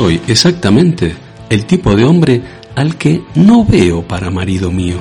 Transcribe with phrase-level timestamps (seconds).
[0.00, 1.14] Soy exactamente
[1.50, 2.40] el tipo de hombre
[2.74, 4.96] al que no veo para marido mío.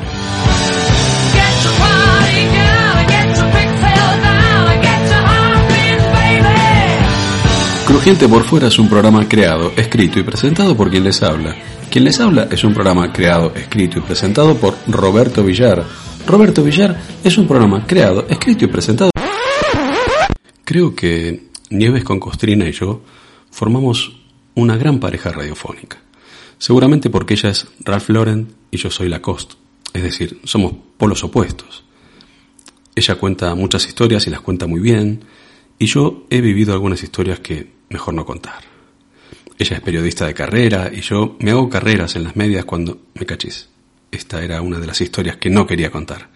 [7.88, 11.56] Crujiente por fuera es un programa creado, escrito y presentado por quien les habla.
[11.90, 15.86] Quien les habla es un programa creado, escrito y presentado por Roberto Villar.
[16.28, 19.12] Roberto Villar es un programa creado, escrito y presentado.
[20.66, 23.02] Creo que Nieves con Costrina y yo
[23.50, 24.19] formamos
[24.56, 25.98] una gran pareja radiofónica.
[26.58, 29.56] Seguramente porque ella es Ralph Lauren y yo soy Lacoste.
[29.94, 31.84] Es decir, somos polos opuestos.
[32.96, 35.24] Ella cuenta muchas historias y las cuenta muy bien,
[35.78, 38.62] y yo he vivido algunas historias que mejor no contar.
[39.58, 43.26] Ella es periodista de carrera y yo me hago carreras en las medias cuando me
[43.26, 43.70] cachis.
[44.12, 46.30] Esta era una de las historias que no quería contar.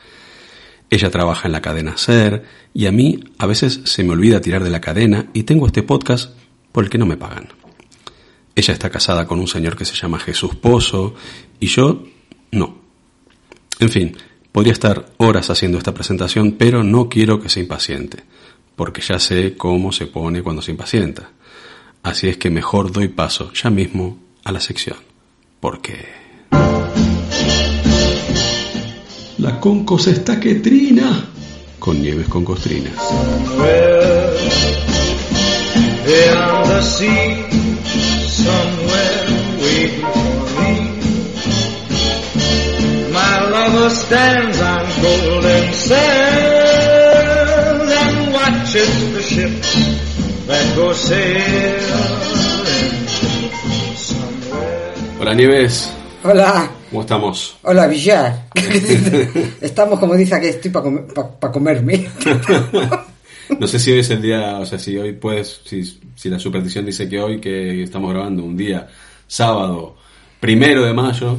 [0.90, 4.64] Ella trabaja en la cadena Ser y a mí a veces se me olvida tirar
[4.64, 6.34] de la cadena y tengo este podcast
[6.72, 7.50] por el que no me pagan.
[8.56, 11.16] Ella está casada con un señor que se llama Jesús Pozo
[11.60, 12.04] y yo
[12.52, 12.78] no.
[13.80, 14.16] En fin,
[14.52, 18.24] podría estar horas haciendo esta presentación, pero no quiero que se impaciente,
[18.76, 21.32] porque ya sé cómo se pone cuando se impacienta.
[22.04, 24.98] Así es que mejor doy paso ya mismo a la sección,
[25.60, 26.06] porque...
[29.40, 31.26] La concos está que trina,
[31.80, 32.94] con nieves con costrinas.
[43.84, 47.12] My lover stands on golden sands
[47.92, 49.76] and watches the ships
[50.48, 51.84] that go sailing
[53.98, 54.94] somewhere.
[55.20, 55.92] Hola Nieves,
[56.24, 57.58] Hola, ¿cómo estamos?
[57.64, 58.48] hola Villar.
[59.60, 62.08] Estamos como dice que estoy para comerme.
[63.60, 65.84] No sé si hoy es el día, o sea, si hoy puedes, si,
[66.16, 68.88] si la superstición dice que hoy que estamos grabando un día,
[69.28, 69.98] sábado,
[70.40, 71.38] primero de mayo,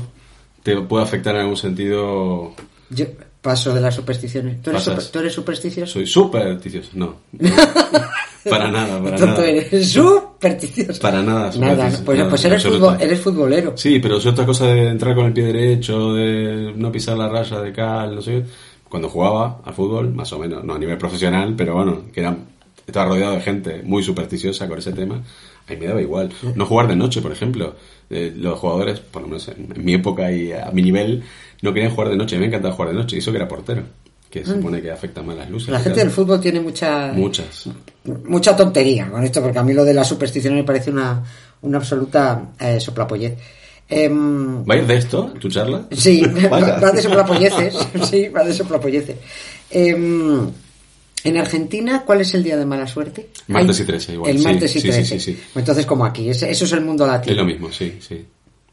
[0.64, 2.52] te puede afectar en algún sentido.
[2.90, 3.04] Yo
[3.40, 4.60] paso de las supersticiones.
[4.62, 5.04] ¿Tú eres, Pasas.
[5.04, 5.92] super- ¿tú eres supersticioso?
[5.92, 7.14] Soy supersticioso, no.
[7.32, 7.50] no.
[8.50, 9.46] para nada, para Tonto nada.
[9.48, 11.00] eres supersticioso.
[11.00, 13.76] Para nada Nada, pues, nada, pues eres, futbol- eres futbolero.
[13.76, 17.28] Sí, pero es otra cosa de entrar con el pie derecho, de no pisar la
[17.28, 18.42] raya de cal, no sé.
[18.88, 22.36] Cuando jugaba al fútbol, más o menos, no a nivel profesional, pero bueno, que era,
[22.86, 25.22] estaba rodeado de gente muy supersticiosa con ese tema,
[25.66, 26.30] ahí me daba igual.
[26.54, 27.74] No jugar de noche, por ejemplo.
[28.10, 31.22] Eh, los jugadores, por lo menos en, en mi época y a mi nivel,
[31.62, 32.36] no querían jugar de noche.
[32.36, 33.82] A mí me encantaba jugar de noche, y eso que era portero,
[34.30, 35.68] que supone que afecta más las luces.
[35.70, 36.06] La gente tal.
[36.06, 37.68] del fútbol tiene mucha Muchas.
[38.26, 41.22] mucha tontería con esto, porque a mí lo de la superstición me parece una,
[41.62, 43.38] una absoluta eh, soplapollez.
[43.88, 45.86] Em, ¿Va a ir de esto, tu charla?
[45.92, 47.74] Sí, va, va de soplapolleces.
[48.10, 49.16] Sí, va de soplapolleces.
[49.70, 50.50] Em,
[51.24, 53.28] en Argentina, ¿cuál es el día de mala suerte?
[53.48, 55.18] Martes Hay- y 13 igual, El sí, martes y sí, sí, 13.
[55.20, 55.42] sí, sí.
[55.56, 57.36] Entonces, como aquí, ese- eso es el mundo Es latino.
[57.36, 58.24] lo mismo, sí, sí.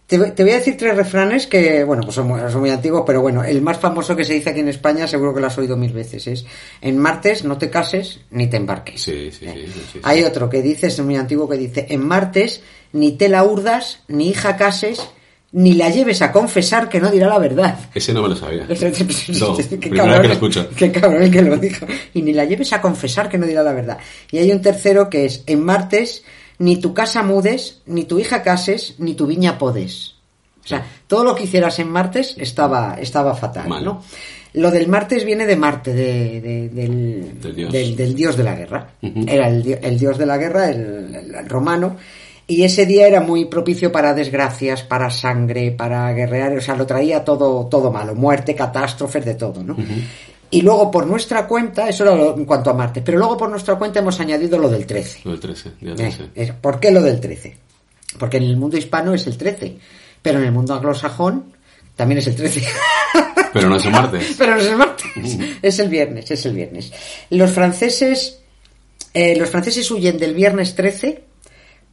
[0.07, 2.69] Te, voy- te voy a decir tres refranes que, bueno, pues son muy, son muy
[2.69, 5.47] antiguos, pero bueno, el más famoso que se dice aquí en España, seguro que lo
[5.47, 6.45] has oído mil veces, es
[6.81, 9.01] en martes no te cases ni te embarques.
[9.01, 9.99] Sí, sí, sí, Eh, sí, sí.
[10.03, 13.99] Hay otro que dice, es muy antiguo, que dice, en martes ni te la urdas,
[14.09, 14.99] ni hija cases,
[15.53, 17.77] ni la lleves a confesar que no dirá la verdad.
[17.93, 18.65] Ese no me lo sabía.
[19.39, 20.69] No, Qué cabrón, que lo escucho.
[20.75, 21.85] Qué cabrón el que lo dijo.
[22.13, 23.97] Y ni la lleves a confesar que no dirá la verdad.
[24.31, 26.23] Y hay un tercero que es, en martes,
[26.59, 30.15] ni tu casa mudes, ni tu hija cases, ni tu viña podes.
[30.63, 33.83] O sea, todo lo que hicieras en martes estaba, estaba fatal, Mal.
[33.83, 34.03] ¿no?
[34.53, 37.71] Lo del martes viene de Marte, de- de- del, Del dios.
[37.73, 38.91] del- del dios de la guerra.
[39.01, 41.95] Era el, el dios de la guerra, el, el- el romano.
[42.47, 46.85] Y ese día era muy propicio para desgracias, para sangre, para guerrear, o sea, lo
[46.85, 49.77] traía todo, todo malo, muerte, catástrofes, de todo, ¿no?
[50.49, 53.49] Y luego por nuestra cuenta, eso era lo- en cuanto a Marte, pero luego por
[53.49, 55.21] nuestra cuenta hemos añadido lo del 13.
[55.23, 56.29] Lo del 13, día Eh, 13.
[56.35, 57.55] es- ¿Por qué lo del 13?
[58.19, 59.77] Porque en el mundo hispano es el 13,
[60.21, 61.53] pero en el mundo anglosajón
[61.95, 62.63] también es el 13.
[63.53, 64.35] Pero no es el martes.
[64.37, 65.05] Pero no es el martes,
[65.61, 66.91] es el viernes, es el viernes.
[67.29, 68.39] Los franceses,
[69.13, 71.23] eh, los franceses huyen del viernes 13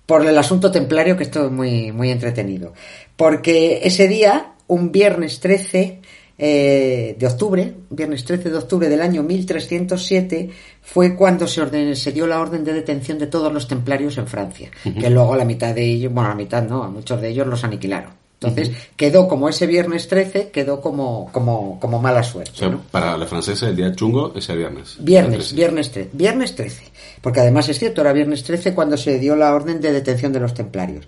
[0.08, 2.72] por el asunto templario, que esto es muy, muy entretenido.
[3.14, 6.00] Porque ese día, un viernes 13
[6.38, 10.48] eh, de octubre, viernes 13 de octubre del año 1307,
[10.80, 14.26] fue cuando se, orden- se dio la orden de detención de todos los templarios en
[14.26, 17.46] Francia, que luego la mitad de ellos, bueno, la mitad no, a muchos de ellos
[17.46, 18.12] los aniquilaron.
[18.40, 22.52] Entonces, quedó como ese viernes 13, quedó como, como, como mala suerte.
[22.52, 22.82] O sea, ¿no?
[22.90, 24.96] para los franceses el día chungo es el viernes.
[25.00, 25.54] Viernes, El 13.
[25.56, 26.82] viernes 13, viernes 13.
[27.20, 30.38] Porque además es cierto, era viernes 13 cuando se dio la orden de detención de
[30.40, 31.06] los templarios.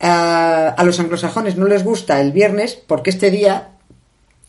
[0.00, 3.68] a, a los anglosajones no les gusta el viernes porque este día,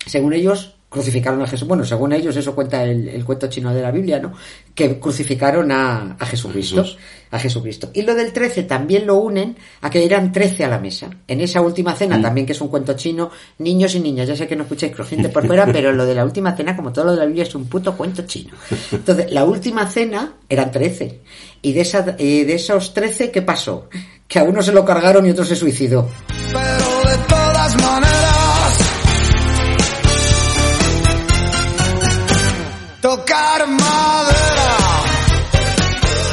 [0.08, 1.68] según ellos, crucificaron a Jesús.
[1.68, 4.34] Bueno, según ellos, eso cuenta el, el cuento chino de la Biblia, ¿no?
[4.74, 6.84] Que crucificaron a, a Jesucristo.
[6.84, 6.98] Jesús.
[7.30, 7.90] A Jesucristo.
[7.94, 11.10] Y lo del 13 también lo unen a que eran 13 a la mesa.
[11.28, 14.48] En esa última cena, también que es un cuento chino, niños y niñas, ya sé
[14.48, 17.12] que no escucháis crujiente por fuera, pero lo de la última cena, como todo lo
[17.12, 18.54] de la Biblia, es un puto cuento chino.
[18.92, 21.20] Entonces, la última cena eran 13.
[21.64, 23.90] Y de, esa, eh, de esos 13, ¿qué pasó?
[24.26, 26.10] Que a uno se lo cargaron y otro se suicidó.
[26.28, 28.17] Pero de todas maneras,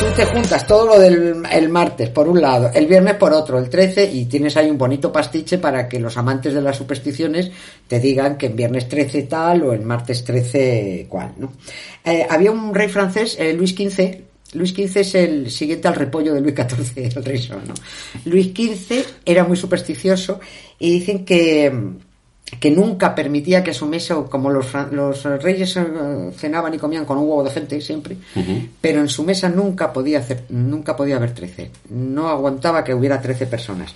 [0.01, 3.59] Tú te juntas todo lo del el martes por un lado, el viernes por otro,
[3.59, 7.51] el 13 y tienes ahí un bonito pastiche para que los amantes de las supersticiones
[7.89, 11.53] te digan que en viernes 13 tal o en martes 13 cual, ¿no?
[12.05, 16.35] Eh, había un rey francés, eh, Luis XV, Luis XV es el siguiente al repollo
[16.35, 17.75] de Luis XIV, el rey ¿no?
[18.25, 20.41] Luis XV era muy supersticioso
[20.79, 21.73] y dicen que
[22.61, 27.05] que nunca permitía que a su mesa, como los, los reyes eh, cenaban y comían
[27.05, 28.17] con un huevo de gente siempre,
[28.81, 31.71] pero en su mesa nunca podía hacer, nunca podía haber 13.
[31.91, 33.95] No aguantaba que hubiera 13 personas.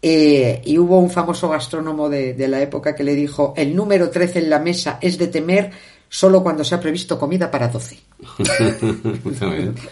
[0.00, 4.10] Eh, y hubo un famoso gastrónomo de, de la época que le dijo, el número
[4.10, 5.70] 13 en la mesa es de temer
[6.08, 7.98] solo cuando se ha previsto comida para 12.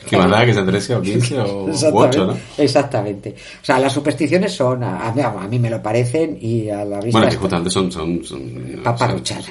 [0.08, 2.36] ¿Qué más da que sea 13 o 15 o 8, ¿no?
[2.58, 3.34] Exactamente.
[3.62, 7.00] O sea, las supersticiones son, a, mí, a mí me lo parecen y a la
[7.00, 7.18] vista...
[7.18, 7.90] Bueno, que justamente son...
[7.92, 9.46] son, son paparruchadas.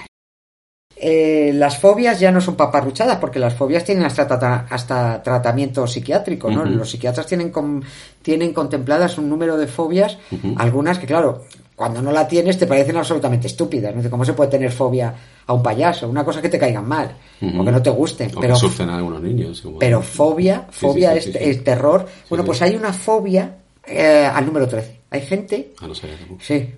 [0.98, 5.86] Eh, las fobias ya no son paparruchadas porque las fobias tienen hasta, trata- hasta tratamiento
[5.86, 6.64] psiquiátrico, ¿no?
[6.64, 7.84] Los psiquiatras tienen, con-
[8.22, 10.18] tienen contempladas un número de fobias,
[10.56, 11.44] algunas que, claro,
[11.76, 13.94] cuando no la tienes te parecen absolutamente estúpidas.
[13.96, 14.10] ¿no?
[14.10, 15.14] ¿Cómo se puede tener fobia
[15.46, 16.08] a un payaso?
[16.10, 17.12] Una cosa que te caigan mal
[17.42, 18.32] o que no te gusten.
[18.36, 19.64] O pero que sufren algunos niños.
[19.80, 21.50] pero fobia, fobia sí, es, sí, sí, sí.
[21.50, 22.08] es terror.
[22.30, 25.02] bueno, pues hay una fobia eh, al número 13.
[25.12, 26.42] Hay gente Ah, no sabía tampoco.
[26.44, 26.70] Sí.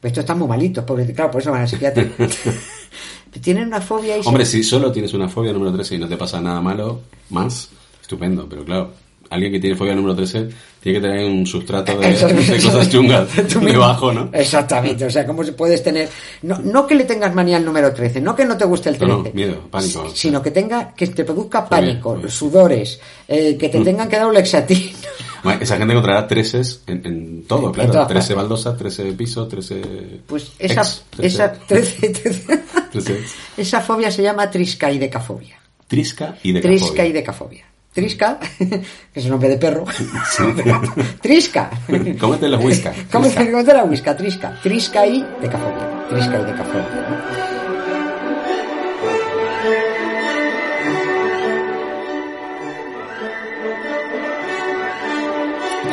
[0.00, 1.06] Pues estos están muy malitos, pobre.
[1.12, 2.04] Claro, por eso van al psiquiatra.
[3.42, 6.08] Tienen una fobia y se- Hombre, si solo tienes una fobia número 13 y no
[6.08, 7.68] te pasa nada malo, más,
[8.00, 8.48] estupendo.
[8.48, 8.92] Pero claro,
[9.30, 10.48] alguien que tiene fobia número 13
[10.80, 12.12] tiene que tener un sustrato de,
[12.62, 13.28] cosas chungas
[13.60, 14.28] debajo, ¿no?
[14.32, 15.06] Exactamente.
[15.06, 16.08] O sea, ¿cómo se puedes tener.
[16.42, 18.98] No, no que le tengas manía al número 13, no que no te guste el
[18.98, 19.28] No, 13.
[19.28, 20.10] no, miedo, pánico.
[20.14, 22.30] Sino que tenga, que te produzca Muy bien, pánico, muy bien.
[22.30, 24.92] sudores, eh, que te tengan que dar un lexatín.
[25.60, 27.92] Esa gente encontrará 13 en, en todo, claro.
[27.92, 28.36] todas 13 partes.
[28.36, 29.82] baldosas, 13 pisos, 13...
[30.26, 32.62] Pues esa, ex, 13 esa, 13, 13
[32.92, 33.20] 13
[33.58, 35.60] esa fobia se llama triscaidecafobia.
[35.86, 37.66] Trisca y de Triscaidecafobia.
[37.94, 39.84] Trisca, que es un nombre de perro.
[41.22, 41.70] Trisca.
[42.18, 42.96] Cómete los whiskas.
[43.12, 44.58] Cómete, la whisca, trisca.
[44.60, 46.08] Trisca y decafobia.
[46.08, 46.82] Trisca y decafobia.
[46.82, 47.54] ¿no?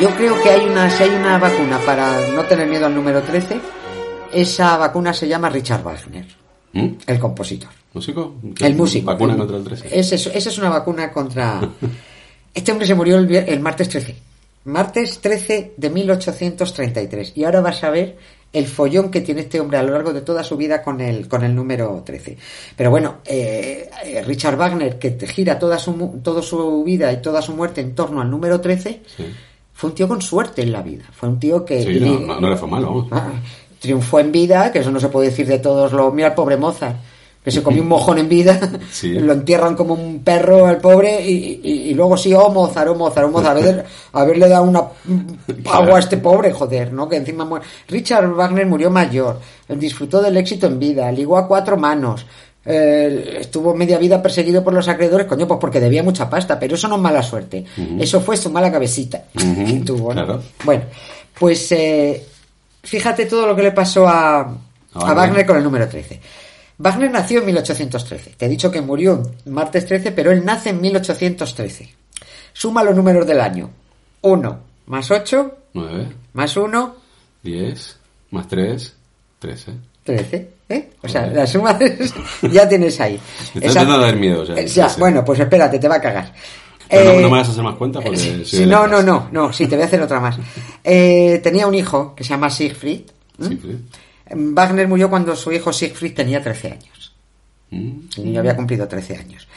[0.00, 3.22] Yo creo que hay una, si hay una vacuna para no tener miedo al número
[3.22, 3.60] 13,
[4.32, 6.26] esa vacuna se llama Richard Wagner,
[6.72, 6.88] ¿Mm?
[7.06, 7.81] el compositor.
[7.94, 8.34] ¿Músico?
[8.60, 9.06] El músico.
[9.06, 9.88] ¿Vacuna El- contra el 13?
[9.98, 11.60] Ese es- esa es una vacuna contra...
[12.54, 14.14] Este hombre se murió el, martes 13.
[14.66, 17.32] Martes 13 de 1833.
[17.34, 18.18] Y ahora vas a ver
[18.52, 21.28] el follón que tiene este hombre a lo largo de toda su vida con el,
[21.28, 22.36] con el número 13.
[22.76, 27.40] Pero bueno, eh, eh, Richard Wagner, que gira toda su, toda su vida y toda
[27.40, 29.24] su muerte en torno al número 13, Sí.
[29.72, 31.04] fue un tío con suerte en la vida.
[31.12, 31.82] Fue un tío que...
[31.82, 33.06] Sí, no, no, no le fue mal, vamos.
[33.12, 33.30] Ah,
[33.78, 36.12] triunfó en vida, que eso no se puede decir de todos los...
[36.12, 36.96] Mira pobre Mozart,
[37.44, 38.58] que se comió un mojón en vida,
[38.92, 39.14] Sí.
[39.14, 42.94] lo entierran como un perro al pobre y, y- y luego sí, oh Mozart, oh
[42.94, 44.82] Mozart, oh Mozart, haber- haberle dado una
[45.72, 47.08] agua a este pobre, joder, ¿no?
[47.08, 47.66] Que encima muere.
[47.88, 52.24] Richard Wagner murió mayor, disfrutó del éxito en vida, ligó a cuatro manos,
[52.64, 56.76] eh, estuvo media vida perseguido por los acreedores, coño, pues porque debía mucha pasta, pero
[56.76, 57.64] eso no es mala suerte,
[57.98, 60.24] eso fue su mala cabecita que tuvo, ¿no?
[60.24, 60.42] claro.
[60.64, 60.84] Bueno,
[61.40, 62.24] pues eh,
[62.84, 64.48] fíjate todo lo que le pasó a, a
[64.94, 65.16] Wagner.
[65.16, 66.20] Wagner con el número 13.
[66.78, 68.34] Wagner nació en 1813.
[68.36, 71.88] Te he dicho que murió martes 13, pero él nace en 1813.
[72.52, 73.70] Suma los números del año.
[74.22, 76.96] 1 más 8 9, más 1,
[77.42, 77.96] 10,
[78.30, 78.94] más 3,
[79.38, 79.72] 13.
[80.04, 80.50] 13.
[80.68, 80.90] ¿eh?
[81.02, 81.78] O sea, la suma
[82.50, 83.12] ya tienes ahí.
[83.12, 83.18] Me
[83.66, 85.00] está empezando a dar miedo ya, Eh, ya, sí, sí.
[85.00, 86.32] bueno, pues espérate, te va a cagar.
[86.90, 89.02] Pero no, Eh, no me vas a hacer más cuentas porque Sí, de no, no,
[89.02, 90.36] no, no, sí, te voy a hacer otra más.
[90.84, 93.02] Eh, tenía un hijo que se llama Siegfried.
[93.40, 93.78] Sí, sí.
[94.34, 97.14] Wagner murió cuando su hijo Siegfried tenía 13 años.
[97.70, 97.98] Mm.
[98.16, 99.48] El niño había cumplido 13 años.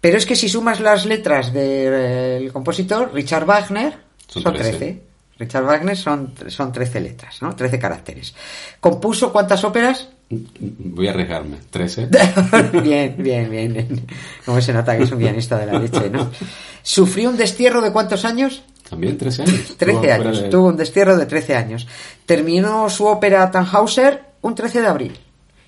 [0.00, 3.94] Pero es que si sumas las letras del compositor, Richard Wagner,
[4.26, 4.70] Son son, 13.
[4.70, 5.02] 13.
[5.38, 7.54] Richard Wagner son, son 13 letras, ¿no?
[7.54, 8.34] 13 caracteres.
[8.80, 10.08] ¿Compuso cuántas óperas?
[10.28, 11.58] Voy a arriesgarme.
[11.70, 12.08] 13.
[12.82, 14.06] bien, bien, bien, bien.
[14.44, 16.30] Como se nota que es un pianista de la leche, ¿no?
[16.82, 18.62] ¿Sufrió un destierro de cuántos años?
[18.92, 19.54] También 13 años.
[19.60, 20.42] Estuvo 13 fuera años.
[20.42, 21.88] de- Tuvo un destierro de 13 años.
[22.26, 25.18] Terminó su ópera Tannhauser un 13 de abril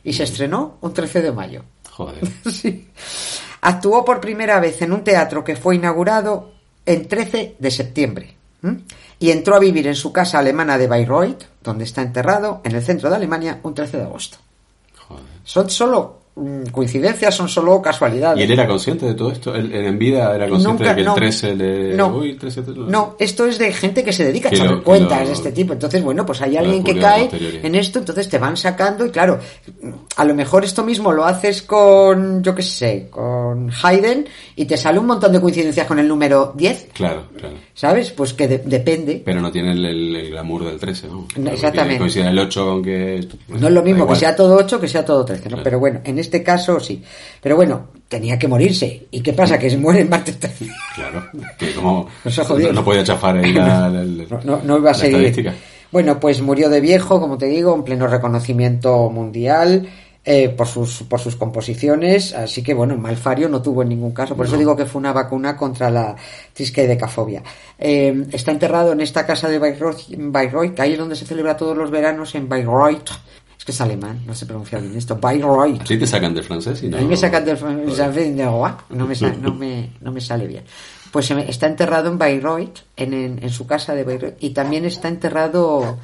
[0.04, 1.62] y se estrenó un 13 de mayo.
[1.90, 2.18] Joder.
[2.50, 2.86] Sí.
[3.62, 6.52] Actuó por primera vez en un teatro que fue inaugurado
[6.84, 8.34] en 13 de septiembre.
[9.18, 12.82] Y entró a vivir en su casa alemana de Bayreuth, donde está enterrado, en el
[12.82, 14.36] centro de Alemania, un 13 de agosto.
[15.08, 15.24] Joder.
[15.44, 16.20] Son solo
[16.72, 18.40] coincidencias, son solo casualidades.
[18.40, 19.54] ¿Y él era consciente de todo esto?
[19.54, 21.14] ¿Él, él en vida era consciente Nunca, de que el no.
[21.14, 21.94] 13 le...
[21.94, 22.08] No.
[22.16, 25.26] Uy, 13 te- No, esto es de gente que se dedica a echar cuentas lo-
[25.28, 25.72] de este tipo.
[25.74, 27.28] Entonces, bueno, pues hay alguien que cae
[27.62, 29.38] en esto, entonces te van sacando y claro,
[30.16, 34.26] a lo mejor esto mismo lo haces con, yo qué sé, con Haydn
[34.56, 37.54] y te sale un montón de coincidencias con el número 10, Claro, claro.
[37.74, 38.10] ¿sabes?
[38.10, 39.22] Pues que de- depende.
[39.24, 41.26] Pero no tiene el, el- el glamour del 13, ¿no?
[41.50, 41.98] Exactamente.
[41.98, 43.28] Coincide el 8, aunque...
[43.48, 45.48] No es lo mismo que sea todo 8 que sea todo 13, ¿no?
[45.48, 45.62] Claro.
[45.62, 47.02] Pero bueno, en este caso sí.
[47.40, 49.06] Pero bueno, tenía que morirse.
[49.10, 49.58] ¿Y qué pasa?
[49.58, 50.66] Que se muere martes 13.
[50.94, 51.24] Claro,
[51.58, 52.08] que como...
[52.68, 54.94] No, no podía chafar ahí la, la- la- No, iba a.
[55.92, 59.88] Bueno, pues murió de viejo, como te digo, en pleno reconocimiento mundial
[60.24, 62.34] eh, por, sus, por sus composiciones.
[62.34, 64.34] Así que, bueno, Malfario no tuvo en ningún caso.
[64.34, 66.16] Por eso digo que fue una vacuna contra la
[66.52, 67.42] trisquedecafobia.
[67.78, 71.56] Eh, está enterrado en esta casa de Bayreuth, Bayreuth, que ahí es donde se celebra
[71.56, 73.10] todos los veranos en Bayreuth.
[73.64, 75.16] Es que es alemán, no se pronuncia bien esto.
[75.16, 75.80] Bayreuth.
[75.80, 76.82] ¿A ti te sacan del francés?
[76.82, 80.12] Y no, A mí me sacan del de Roi, no me, sa- no, me, no
[80.12, 80.64] me sale bien.
[81.10, 84.84] Pues me- está enterrado en Bayreuth, en, en, en su casa de Bayreuth, y también
[84.84, 85.96] está enterrado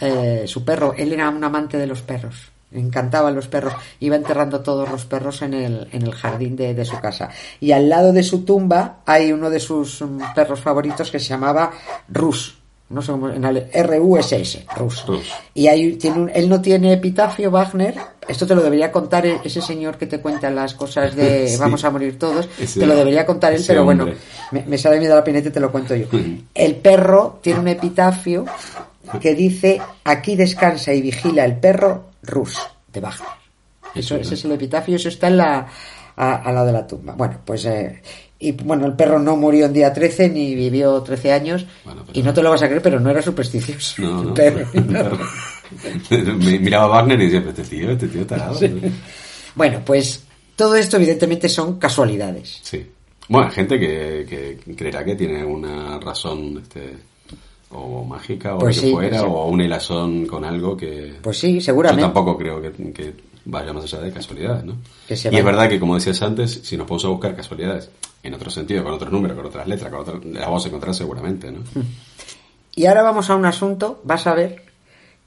[0.00, 0.94] eh, su perro.
[0.98, 2.34] Él era un amante de los perros,
[2.72, 3.74] encantaban los perros.
[4.00, 7.28] Iba enterrando todos los perros en el, en el jardín de, de su casa.
[7.60, 11.28] Y al lado de su tumba hay uno de sus mm, perros favoritos que se
[11.28, 11.70] llamaba
[12.08, 12.55] Rus.
[12.88, 15.04] No sé cómo, en ale- R-U-S-S, Rus.
[15.06, 15.32] Rus.
[15.54, 17.94] Y ahí tiene un- él no tiene epitafio, Wagner.
[18.28, 21.56] Esto te lo debería contar e- ese señor que te cuenta las cosas de Sí.
[21.58, 22.48] vamos a morir todos.
[22.60, 24.06] Ese- te lo debería contar él, pero bueno,
[24.52, 26.06] me, me sale miedo la pineta y te lo cuento yo.
[26.54, 28.44] El perro tiene un epitafio
[29.20, 32.56] que dice: Aquí descansa y vigila el perro Rus,
[32.92, 33.28] de Wagner.
[33.96, 35.66] Eso, Eso, ese es el epitafio, eso está en la,
[36.16, 37.14] a- al lado de la tumba.
[37.14, 37.64] Bueno, pues.
[37.64, 38.00] eh,
[38.38, 41.66] y bueno, el perro no murió en día 13 ni vivió 13 años.
[41.84, 44.02] Bueno, pero- Y no te lo vas a creer, pero no era supersticioso.
[44.02, 45.10] No, El no.
[46.36, 48.58] Me miraba a Wagner y decía, "Pero este tío, este tío tarado.
[48.58, 48.72] Sí.
[49.54, 50.22] Bueno, pues
[50.54, 52.60] todo esto evidentemente son casualidades.
[53.28, 56.94] Bueno, hay gente que, que creerá que tiene una razón este,
[57.70, 59.24] o mágica o Pues lo que sí, fuera, sí.
[59.26, 61.14] o una hilazón con algo que...
[61.22, 62.02] Pues sí, Yo seguramente.
[62.02, 63.12] tampoco creo que, que
[63.46, 64.76] vaya más allá de casualidades, ¿no?
[65.08, 67.90] Que y es verdad que, como decías antes, si nos ponemos a buscar casualidades
[68.26, 70.94] en otro sentido, con otros números, con otras letras, con otro, las vamos a encontrar
[70.94, 71.60] seguramente, ¿no?
[72.74, 74.62] Y ahora vamos a un asunto, vas a ver,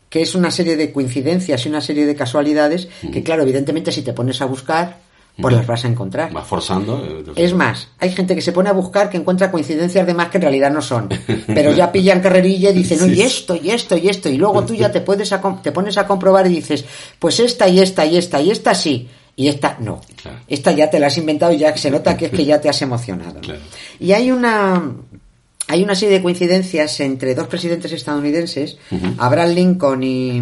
[0.09, 4.01] que es una serie de coincidencias y una serie de casualidades que, claro, evidentemente si
[4.01, 4.97] te pones a buscar,
[5.41, 6.33] pues las vas a encontrar.
[6.33, 7.01] Vas forzando.
[7.05, 10.27] eh, Es más, hay gente que se pone a buscar que encuentra coincidencias de más
[10.29, 11.07] que en realidad no son.
[11.47, 13.13] Pero ya pillan carrerilla y dicen, no, Sí.
[13.13, 14.27] y esto, y esto, y esto.
[14.29, 16.83] Y luego tú ya te puedes a te pones a comprobar y dices,
[17.19, 19.07] pues esta y esta y esta y esta sí.
[19.39, 20.01] Y esta no.
[20.21, 20.37] Claro.
[20.49, 22.67] Esta ya te la has inventado y ya se nota que es que ya te
[22.67, 23.35] has emocionado.
[23.35, 23.39] ¿no?
[23.39, 23.61] Claro.
[23.97, 24.91] Y hay una
[25.67, 28.77] hay una serie de coincidencias entre dos presidentes estadounidenses,
[29.17, 30.41] Abraham Lincoln y,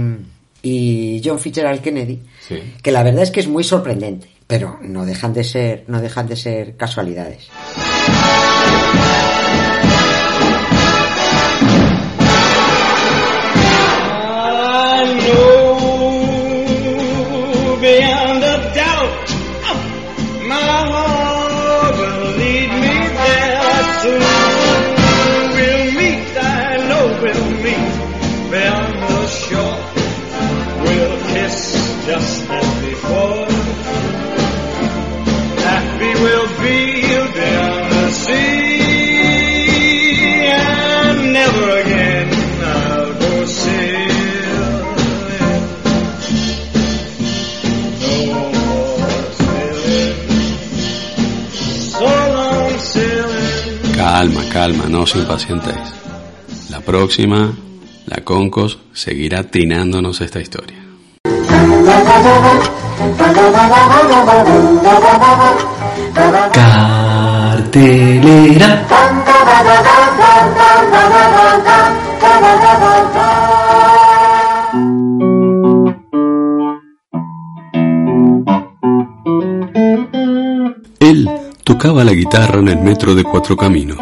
[0.64, 2.56] y John Fitzgerald Kennedy, Sí.
[2.82, 6.28] que la verdad es que es muy sorprendente, pero no dejan de ser, no dejan
[6.28, 7.50] de ser casualidades.
[14.60, 15.78] I know
[54.18, 55.94] Calma, calma, no os impacientéis.
[56.72, 57.54] La próxima,
[58.08, 60.80] la Concos seguirá trinándonos esta historia.
[81.78, 84.00] Tocaba la guitarra en el metro de Cuatro Caminos.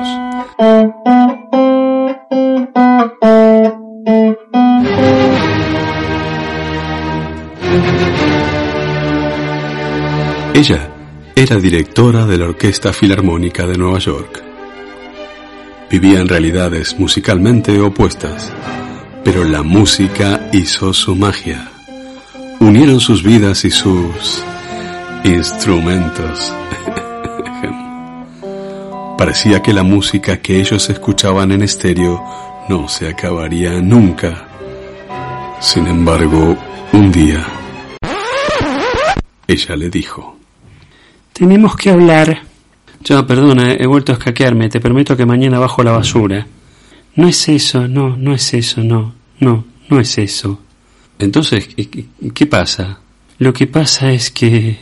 [10.53, 10.89] Ella
[11.36, 14.41] era directora de la Orquesta Filarmónica de Nueva York.
[15.91, 18.53] Vivían realidades musicalmente opuestas,
[19.25, 21.67] pero la música hizo su magia.
[22.62, 24.41] Unieron sus vidas y sus
[25.25, 26.53] instrumentos.
[29.18, 32.22] Parecía que la música que ellos escuchaban en estéreo
[32.68, 34.48] no se acabaría nunca.
[35.62, 36.58] Sin embargo,
[36.92, 37.46] un día,
[39.48, 40.38] ella le dijo,
[41.34, 42.42] Tenemos que hablar.
[43.02, 44.68] Ya, perdona, he vuelto a escaquearme.
[44.70, 46.46] Te prometo que mañana bajo la basura.
[47.16, 50.60] No es eso, no, no es eso, no, no, no es eso.
[51.20, 53.00] entonces, ¿qué, qué- qué pasa?
[53.38, 54.78] Lo que pasa es que...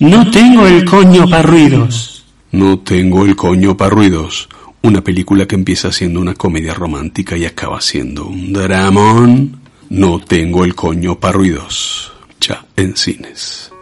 [0.00, 2.13] No tengo el coño para ruidos.
[2.54, 4.48] No tengo el coño para ruidos.
[4.80, 9.60] Una película que empieza siendo una comedia romántica y acaba siendo un dramón.
[9.90, 12.12] No tengo el coño para ruidos.
[12.40, 13.72] Ya en cines.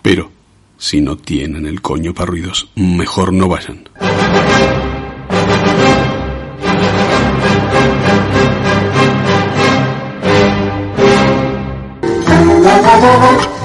[0.00, 0.30] Pero,
[0.78, 3.82] si no tienen el coño para ruidos, mejor no vayan.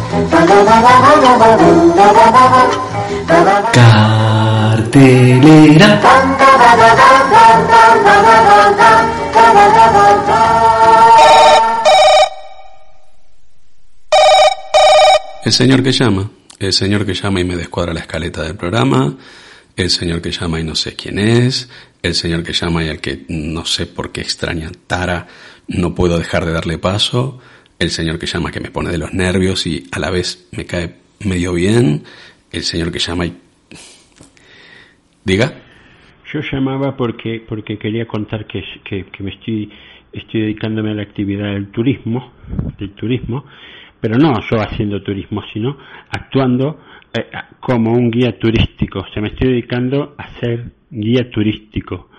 [15.44, 19.16] El señor que llama, el señor que llama y me descuadra la escaleta del programa,
[19.76, 21.70] el señor que llama y no sé quién es,
[22.02, 25.28] el señor que llama y al que no sé por qué extraña tara
[25.68, 27.40] no puedo dejar de darle paso,
[27.80, 30.66] el señor que llama que me pone de los nervios y a la vez me
[30.66, 32.04] cae medio bien,
[32.52, 33.34] el señor que llama y...
[35.24, 35.54] Diga.
[36.34, 39.70] Yo llamaba porque porque quería contar que, que, me estoy
[40.14, 42.34] estoy dedicándome a la actividad del turismo,
[42.80, 43.46] del turismo,
[44.00, 45.78] pero no yo haciendo turismo, sino
[46.10, 46.80] actuando
[47.14, 47.28] eh,
[47.60, 49.00] como un guía turístico.
[49.00, 52.10] O sea, me estoy dedicando a ser guía turístico.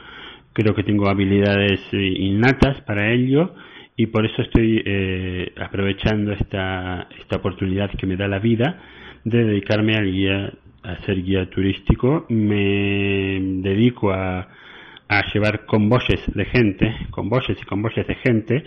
[0.53, 3.55] Creo que tengo habilidades eh, innatas para ello
[3.99, 8.79] y por eso estoy eh, aprovechando esta, esta oportunidad que me da la vida
[9.25, 10.53] de dedicarme al guía
[10.85, 12.25] a ser guía turístico.
[12.29, 14.47] Me dedico a,
[15.35, 18.63] llevar convoyes de gente, convoyes y convoyes de gente,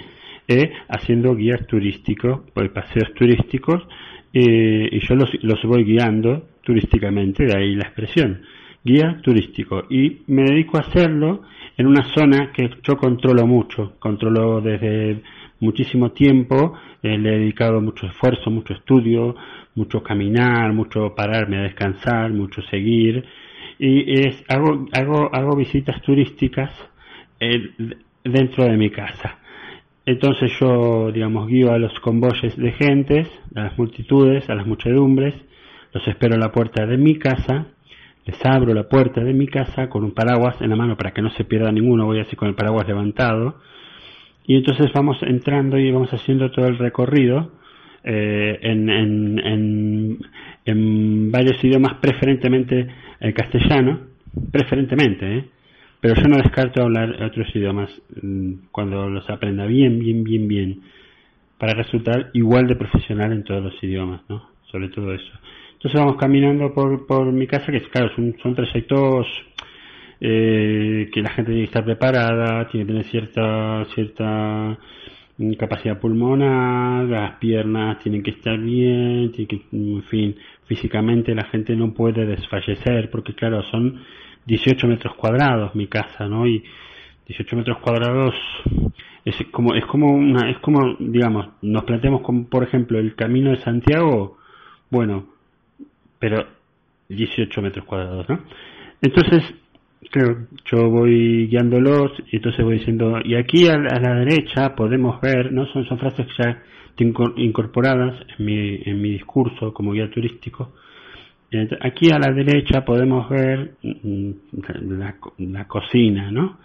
[0.50, 2.42] eh, haciendo guías turísticos,
[2.74, 3.88] paseos turísticos,
[4.34, 8.42] eh, y yo los, los voy guiando turísticamente, de ahí la expresión,
[8.84, 9.84] guía turístico.
[9.90, 11.44] Y me dedico a hacerlo
[11.78, 15.22] en una zona que yo controlo mucho, controlo desde
[15.60, 19.36] muchísimo tiempo, eh, le he dedicado mucho esfuerzo, mucho estudio,
[19.76, 23.24] mucho caminar, mucho pararme a descansar, mucho seguir,
[23.80, 26.72] y es, hago, hago, hago visitas turísticas
[27.40, 27.72] eh,
[28.24, 29.40] dentro de mi casa.
[30.06, 35.36] Entonces yo, digamos, guío a los convoyes de gentes, a las multitudes, a las muchedumbres,
[35.94, 37.68] los espero a la puerta de mi casa,
[38.26, 41.22] les abro la puerta de mi casa con un paraguas en la mano para que
[41.22, 43.56] no se pierda ninguno, voy así con el paraguas levantado,
[44.46, 47.52] y entonces vamos entrando y vamos haciendo todo el recorrido
[48.04, 50.20] eh, en, en,
[50.66, 52.88] en, varios idiomas, preferentemente
[53.20, 54.00] el castellano,
[54.52, 55.46] preferentemente, ¿eh?
[56.00, 57.90] pero yo no descarto hablar otros idiomas
[58.22, 60.82] mm, cuando los aprenda bien, bien, bien, bien,
[61.60, 64.50] para resultar igual de profesional en todos los idiomas, ¿no?
[64.72, 65.32] Sobre todo eso.
[65.82, 69.26] Entonces vamos caminando por, por mi casa, que claro, son, son trayectos
[70.20, 74.78] eh, que la gente tiene que estar preparada, tiene que tener cierta, cierta
[75.40, 80.36] mm, capacidad pulmonar, las piernas tienen que estar bien, tiene que, en fin,
[80.68, 84.02] físicamente la gente no puede desfallecer, porque claro, son
[84.46, 86.46] 18 metros cuadrados mi casa, ¿no?
[86.46, 86.64] Y
[87.26, 88.36] 18 metros cuadrados
[89.26, 93.50] es como, es como una, es como, digamos, nos planteamos como, por ejemplo, el camino
[93.50, 94.38] de Santiago,
[94.92, 95.41] bueno,
[96.22, 96.48] pero
[97.10, 98.40] 18 metros cuadrados, ¿no?
[99.02, 99.44] Entonces,
[100.12, 104.76] claro, yo voy guiándolos y entonces voy diciendo, y aquí a, la- a la derecha
[104.76, 105.66] podemos ver, ¿no?
[105.74, 106.64] Son, son frases que ya
[106.96, 110.72] tengo incorporadas en mi, en mi discurso como guía turístico.
[111.82, 114.32] Aquí a la derecha podemos ver mm,
[114.98, 116.58] la, co- la cocina, ¿no?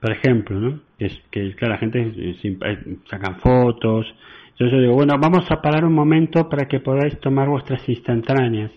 [0.00, 0.80] Por ejemplo, ¿no?
[0.98, 2.36] Es que claro, la gente
[3.08, 4.06] sacan fotos.
[4.58, 8.72] Yo digo, bueno, vamos a parar un momento para que podáis tomar vuestras instantáneas.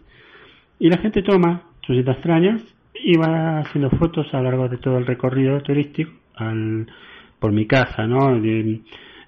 [0.78, 2.62] Y la gente toma sus extrañas
[2.94, 6.88] y va haciendo fotos a lo largo de todo el recorrido turístico al,
[7.40, 8.40] por mi casa, ¿no?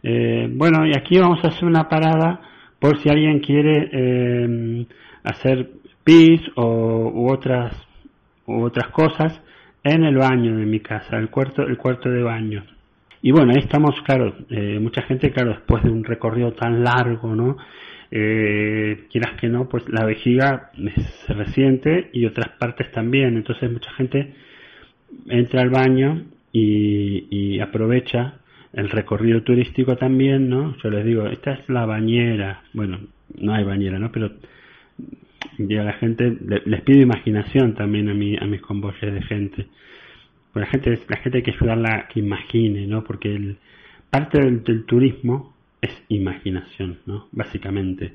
[0.03, 2.39] Eh, bueno, y aquí vamos a hacer una parada
[2.79, 4.85] por si alguien quiere eh,
[5.23, 5.71] hacer
[6.03, 7.75] pis o u otras
[8.45, 9.41] u otras cosas
[9.83, 12.63] en el baño de mi casa, el cuarto el cuarto de baño.
[13.23, 17.35] Y bueno, ahí estamos, claro, eh, mucha gente, claro, después de un recorrido tan largo,
[17.35, 17.57] ¿no?
[18.11, 20.71] Eh, quieras que no, pues la vejiga
[21.25, 23.37] se resiente y otras partes también.
[23.37, 24.35] Entonces mucha gente
[25.29, 28.39] entra al baño y, y aprovecha
[28.73, 30.77] el recorrido turístico también, ¿no?
[30.83, 32.63] Yo les digo, esta es la bañera.
[32.73, 32.99] Bueno,
[33.39, 34.11] no hay bañera, ¿no?
[34.11, 34.31] Pero
[35.57, 39.67] y la gente le- les pido imaginación también a mi, a mis convoyes de gente.
[40.53, 43.03] La gente, la gente hay que ayudarla que imagine, ¿no?
[43.03, 43.57] Porque el,
[44.13, 47.27] parte del, turismo es imaginación, ¿no?
[47.31, 48.13] Básicamente.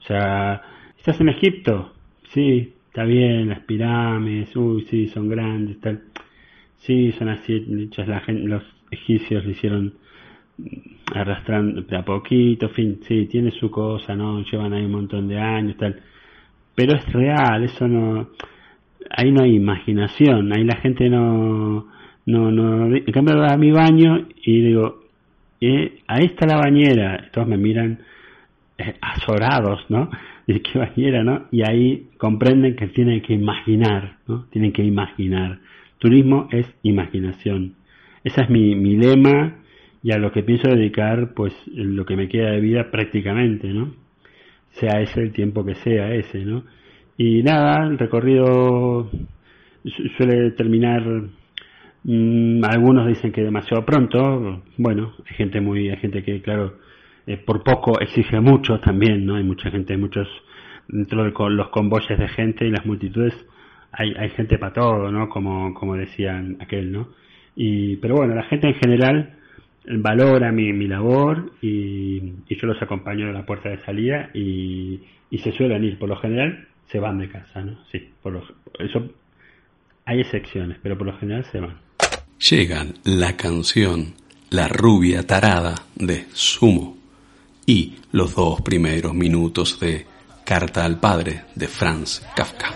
[0.00, 0.62] O sea,
[0.96, 1.92] ¿estás en Egipto?
[2.32, 6.02] Sí, está bien, las pirámides, uy, sí, son grandes, tal.
[6.78, 9.94] Sí, son así hechas, la gente, los egipcios lo hicieron
[10.58, 10.64] mm,
[11.14, 14.42] arrastrando de a poquito, fin, sí, tiene su cosa, ¿no?
[14.44, 16.00] Llevan ahí un montón de años, tal.
[16.76, 18.30] Pero es real, eso no,
[19.08, 21.86] ahí no hay imaginación, ahí la gente no,
[22.26, 25.04] no, no, en cambio a mi baño y digo,
[25.60, 28.00] eh, ahí está la bañera, todos me miran
[28.78, 30.10] eh, azorados, ¿no?
[30.46, 31.46] Y qué bañera, ¿no?
[31.50, 34.46] Y ahí comprenden que tienen que imaginar, ¿no?
[34.50, 35.58] Tienen que imaginar.
[35.98, 37.74] Turismo es imaginación.
[38.24, 39.56] Ese es mi, mi lema
[40.02, 43.94] y a lo que pienso dedicar, pues, lo que me queda de vida prácticamente, ¿no?
[44.72, 46.64] Sea ese el tiempo que sea ese, ¿no?
[47.22, 49.10] Y nada, el recorrido
[49.84, 51.02] su- suele terminar
[52.02, 54.62] Mm, algunos dicen que demasiado pronto.
[54.78, 56.78] Bueno, hay gente muy, hay gente que, claro,
[57.26, 59.36] eh, por poco exige mucho también, ¿no?
[59.36, 60.26] Hay mucha gente, muchos
[60.88, 63.34] dentro de los convoyes de gente y las multitudes.
[63.92, 65.28] Hay, hay gente para todo, ¿no?
[65.28, 67.08] Como, como decían aquel, ¿no?
[67.56, 69.34] Y, pero bueno, la gente en general
[69.98, 72.16] valora mi, mi labor y,
[72.48, 75.98] y yo los acompaño de la puerta de salida y, y se suelen ir.
[75.98, 77.78] Por lo general se van de casa, ¿no?
[77.90, 78.42] Sí, por lo,
[78.78, 79.08] eso
[80.04, 81.78] hay excepciones, pero por lo general se van.
[82.38, 84.14] Llegan la canción
[84.50, 86.96] La rubia tarada de Sumo
[87.66, 90.06] y los dos primeros minutos de
[90.44, 92.74] Carta al padre de Franz Kafka.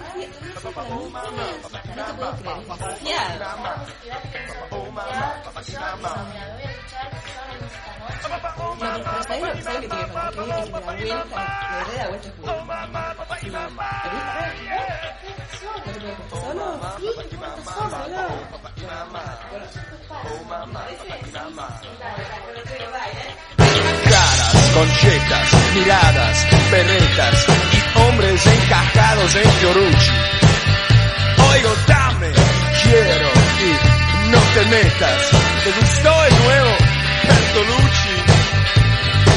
[24.05, 30.13] Caras, conchetas, miradas, berretas y hombres encajados en Fiorucci.
[31.51, 32.33] Oigo, dame,
[32.83, 33.29] quiero
[33.61, 35.31] y no te metas.
[35.65, 36.71] ¿Te gustó el nuevo
[37.29, 38.14] Bertolucci?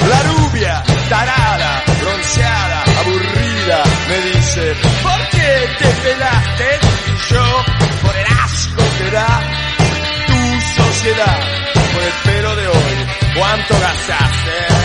[0.10, 6.80] La rubia, tarada, bronceada, aburrida, me dice, ¿por qué te pelaste?
[7.08, 7.66] Y yo,
[8.04, 9.42] por el asco que da
[10.28, 11.40] tu sociedad,
[11.94, 14.77] por el pelo de hoy, ¿cuánto gastaste?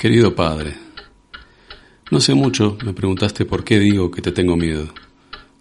[0.00, 0.72] Querido padre,
[2.10, 4.88] no hace mucho me preguntaste por qué digo que te tengo miedo.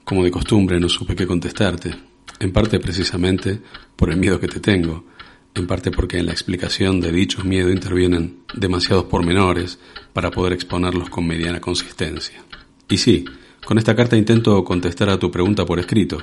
[0.05, 1.93] Como de costumbre no supe qué contestarte,
[2.39, 3.59] en parte precisamente
[3.97, 5.03] por el miedo que te tengo,
[5.53, 9.77] en parte porque en la explicación de dichos miedos intervienen demasiados pormenores
[10.13, 12.41] para poder exponerlos con mediana consistencia.
[12.87, 13.25] Y sí,
[13.65, 16.17] con esta carta intento contestar a tu pregunta por escrito.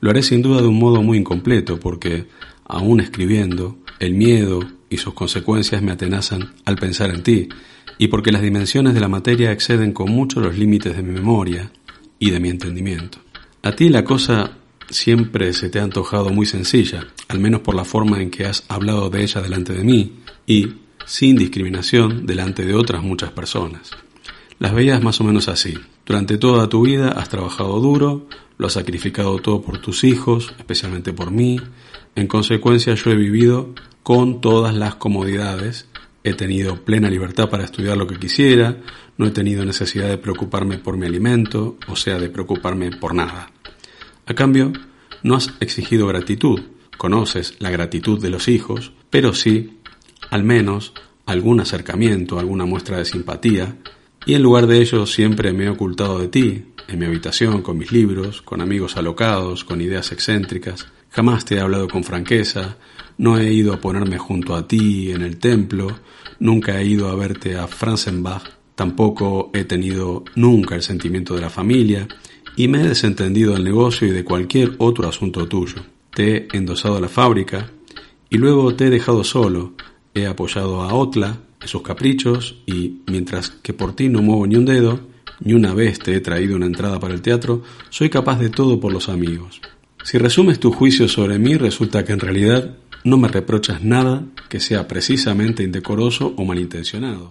[0.00, 2.26] Lo haré sin duda de un modo muy incompleto porque,
[2.64, 4.58] aún escribiendo, el miedo
[4.90, 7.48] y sus consecuencias me atenazan al pensar en ti,
[7.96, 11.70] y porque las dimensiones de la materia exceden con mucho los límites de mi memoria
[12.18, 13.18] y de mi entendimiento.
[13.62, 14.58] A ti la cosa
[14.90, 18.64] siempre se te ha antojado muy sencilla, al menos por la forma en que has
[18.68, 20.14] hablado de ella delante de mí
[20.46, 20.74] y,
[21.06, 23.92] sin discriminación, delante de otras muchas personas.
[24.58, 25.74] Las veías más o menos así.
[26.10, 28.26] Durante toda tu vida has trabajado duro,
[28.58, 31.60] lo has sacrificado todo por tus hijos, especialmente por mí.
[32.16, 35.86] En consecuencia yo he vivido con todas las comodidades
[36.24, 38.78] He tenido plena libertad para estudiar lo que quisiera,
[39.18, 43.52] no he tenido necesidad de preocuparme por mi alimento, o sea, de preocuparme por nada.
[44.26, 44.72] A cambio,
[45.22, 46.60] no has exigido gratitud,
[46.98, 49.78] conoces la gratitud de los hijos, pero sí,
[50.28, 50.92] al menos,
[51.24, 53.76] algún acercamiento, alguna muestra de simpatía,
[54.26, 57.78] y en lugar de ello siempre me he ocultado de ti, en mi habitación, con
[57.78, 60.88] mis libros, con amigos alocados, con ideas excéntricas.
[61.10, 62.76] Jamás te he hablado con franqueza,
[63.16, 65.98] no he ido a ponerme junto a ti en el templo,
[66.38, 71.50] nunca he ido a verte a Franzenbach, tampoco he tenido nunca el sentimiento de la
[71.50, 72.08] familia,
[72.56, 75.76] y me he desentendido del negocio y de cualquier otro asunto tuyo.
[76.12, 77.70] Te he endosado a la fábrica,
[78.28, 79.74] y luego te he dejado solo,
[80.14, 84.64] he apoyado a Otla sus caprichos, y mientras que por ti no muevo ni un
[84.64, 85.00] dedo,
[85.40, 88.80] ni una vez te he traído una entrada para el teatro, soy capaz de todo
[88.80, 89.60] por los amigos.
[90.02, 94.60] Si resumes tu juicio sobre mí, resulta que en realidad no me reprochas nada que
[94.60, 97.30] sea precisamente indecoroso o malintencionado.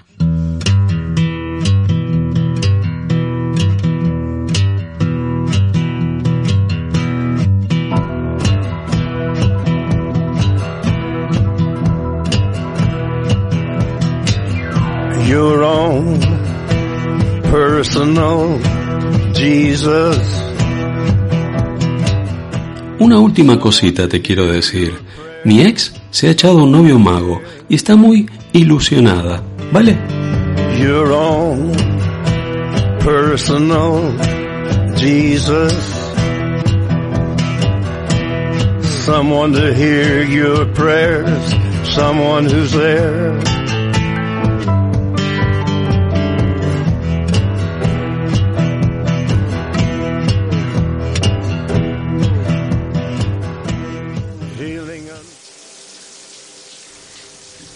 [23.00, 24.94] Una última cosita te quiero decir.
[25.46, 29.98] Mi ex se ha echado un novio mago y está muy ilusionada, ¿vale?
[30.78, 31.72] Your own
[33.06, 34.02] personal
[34.98, 35.74] Jesus.
[39.06, 41.56] Someone to hear your prayers,
[41.96, 43.59] someone who's there.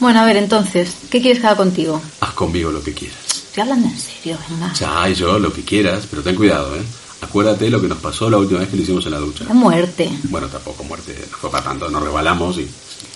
[0.04, 2.02] Bueno, a ver, entonces, ¿qué quieres que haga contigo?
[2.20, 3.20] Haz conmigo lo que quieras.
[3.26, 4.74] Estoy hablando en serio, venga.
[4.74, 6.82] Ya, yo lo que quieras, pero ten cuidado, ¿eh?
[7.22, 9.46] Acuérdate lo que nos pasó la última vez que lo hicimos en la ducha.
[9.46, 10.12] La muerte.
[10.24, 12.68] Bueno, tampoco muerte, no fue para tanto, nos rebalamos y...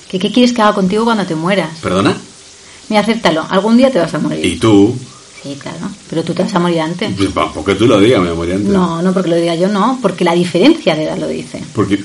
[0.07, 1.77] ¿Qué, ¿Qué quieres que haga contigo cuando te mueras?
[1.81, 2.15] ¿Perdona?
[2.87, 4.45] Mira, acéptalo, algún día te vas a morir.
[4.45, 4.97] ¿Y tú?
[5.43, 7.13] Sí, claro, pero tú te vas a morir antes.
[7.17, 8.69] Pues, va, Porque tú lo digas, me morí antes.
[8.69, 11.61] No, no porque lo diga yo, no, porque la diferencia de edad lo dice.
[11.75, 12.01] ¿Por qué,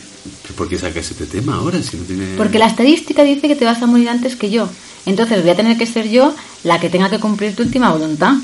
[0.52, 2.36] ¿Por qué sacas este tema ahora si no tiene...?
[2.36, 4.68] Porque la estadística dice que te vas a morir antes que yo.
[5.06, 6.34] Entonces voy a tener que ser yo
[6.64, 8.34] la que tenga que cumplir tu última voluntad.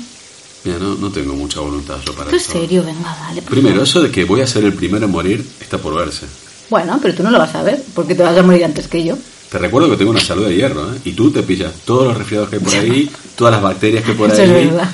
[0.65, 2.51] Mira, no, no tengo mucha voluntad yo para Tú en eso.
[2.51, 3.41] serio, venga, dale.
[3.41, 3.87] por Primero, favor.
[3.87, 6.25] eso de que voy a ser el primero en morir está por verse.
[6.69, 9.03] Bueno, pero tú no lo vas a ver, porque te vas a morir antes que
[9.03, 9.17] yo.
[9.49, 10.97] Te recuerdo que tengo una salud de hierro, ¿eh?
[11.05, 14.11] Y tú te pillas todos los resfriados que hay por ahí, todas las bacterias que
[14.11, 14.89] hay por Eso es ahí, verdad.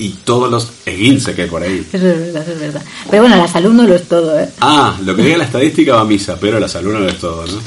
[0.00, 1.86] Y todos los esguinces que hay por ahí.
[1.92, 2.82] Eso es verdad, eso es verdad.
[3.10, 4.48] Pero bueno, la salud no lo es todo, ¿eh?
[4.60, 7.18] Ah, lo que diga la estadística va a misa, pero la salud no lo es
[7.18, 7.60] todo, ¿no?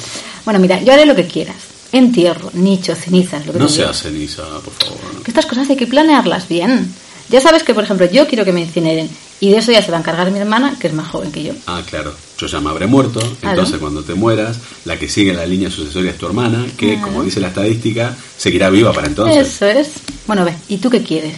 [0.44, 1.56] Bueno, mira, yo haré lo que quieras.
[1.92, 4.02] Entierro, nicho, cenizas, lo que No seas digas.
[4.02, 5.24] ceniza, por favor.
[5.24, 6.92] Que estas cosas hay que planearlas bien.
[7.30, 9.10] Ya sabes que, por ejemplo, yo quiero que me incineren.
[9.40, 11.44] Y de eso ya se va a encargar mi hermana, que es más joven que
[11.44, 11.54] yo.
[11.68, 12.14] Ah, claro.
[12.38, 16.12] Yo ya me habré muerto, entonces cuando te mueras, la que sigue la línea sucesoria
[16.12, 19.48] es tu hermana, que, como dice la estadística, seguirá viva para entonces.
[19.48, 19.90] Eso es.
[20.28, 21.36] Bueno, ve, ¿y tú qué quieres?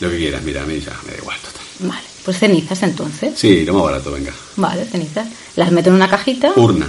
[0.00, 1.62] Lo que quieras, mira, a mí ya me da igual, total.
[1.90, 3.32] Vale, pues cenizas entonces.
[3.36, 4.32] Sí, lo más barato, venga.
[4.56, 5.26] Vale, cenizas.
[5.56, 6.52] Las meto en una cajita.
[6.56, 6.86] Urna.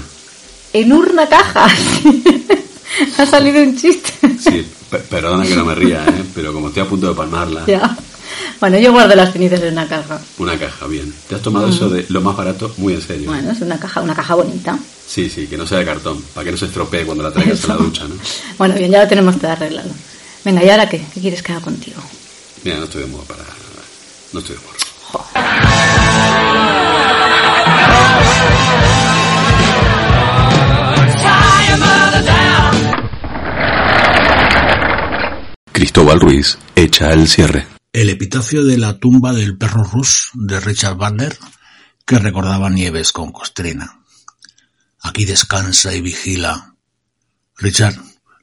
[0.74, 1.68] En urna caja.
[3.18, 4.12] ha salido un chiste.
[4.40, 6.24] Sí, pe- perdona que no me ría, ¿eh?
[6.36, 7.98] pero como estoy a punto de palmarla, ya.
[8.60, 10.20] Bueno, yo guardo las cenizas en una caja.
[10.38, 11.12] una caja, bien.
[11.28, 13.30] Te has tomado eso de lo más barato muy en serio.
[13.30, 14.78] Bueno, es una caja, una caja bonita.
[15.08, 17.64] Sí, sí, que no sea de cartón, para que no se estropee cuando la traigas
[17.66, 18.16] a la ducha, ¿no?
[18.58, 19.90] Bueno, bien, ya lo tenemos todo arreglado.
[20.46, 21.04] Venga, ¿y ahora qué?
[21.14, 22.02] ¿Qué quieres que haga contigo?
[22.64, 23.44] Mira, no estoy de para...
[24.34, 24.62] No estoy de.
[35.72, 37.66] Cristóbal Ruiz echa el cierre.
[37.94, 41.38] El epitafio de la tumba del perro Rush de Richard Wagner
[42.06, 44.02] que recordaba Nieves con Costrina.
[45.02, 46.76] Aquí descansa y vigila.
[47.56, 47.96] Richard,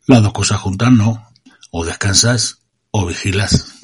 [0.06, 1.28] las dos cosas juntas no.
[1.70, 2.58] O descansas
[2.90, 3.75] o vigilas.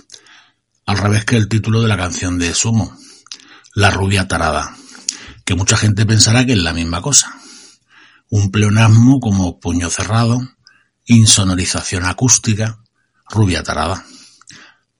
[0.84, 2.96] Al revés que el título de la canción de Sumo.
[3.74, 4.76] La rubia tarada.
[5.44, 7.32] Que mucha gente pensará que es la misma cosa.
[8.30, 10.40] Un pleonasmo como puño cerrado,
[11.06, 12.78] insonorización acústica,
[13.28, 14.04] rubia tarada.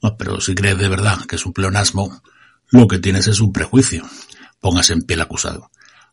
[0.03, 2.23] No, pero si crees de verdad que es un pleonasmo,
[2.71, 4.09] lo que tienes es un prejuicio.
[4.61, 5.71] Póngase en pie acusado.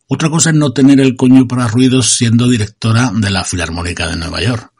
[0.07, 4.15] Otra cosa es no tener el coño para ruidos siendo directora de la Filarmónica de
[4.15, 4.73] Nueva York.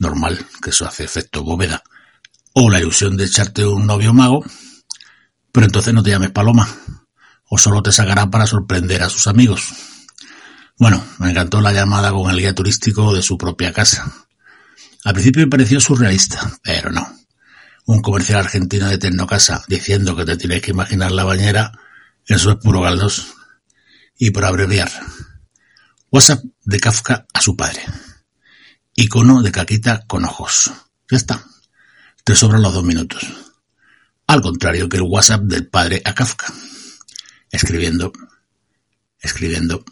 [0.00, 1.84] Normal, que eso hace efecto bóveda.
[2.54, 4.44] O la ilusión de echarte un novio mago,
[5.52, 6.68] pero entonces no te llames Paloma.
[7.48, 9.72] O solo te sacará para sorprender a sus amigos.
[10.78, 14.10] Bueno, me encantó la llamada con el guía turístico de su propia casa.
[15.04, 17.06] Al principio me pareció surrealista, pero no.
[17.86, 21.72] Un comercial argentino de Tecnocasa diciendo que te tienes que imaginar la bañera,
[22.26, 23.34] eso es puro galdos.
[24.16, 24.90] Y por abreviar,
[26.10, 27.82] WhatsApp de Kafka a su padre.
[28.94, 30.70] Icono de caquita con ojos.
[31.10, 31.44] Ya está.
[32.24, 33.26] Te sobran los dos minutos.
[34.28, 36.52] Al contrario que el WhatsApp del padre a Kafka.
[37.50, 38.12] Escribiendo,
[39.20, 39.84] escribiendo,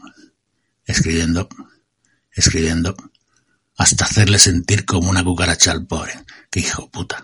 [0.84, 1.48] escribiendo,
[2.30, 2.96] escribiendo,
[3.76, 6.12] hasta hacerle sentir como una cucaracha al pobre.
[6.50, 7.22] Que hijo puta.